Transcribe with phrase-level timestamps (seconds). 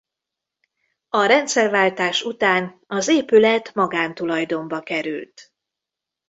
[1.09, 5.53] A rendszerváltás után az épület magántulajdonba került.